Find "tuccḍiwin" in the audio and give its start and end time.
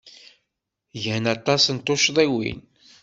1.79-2.59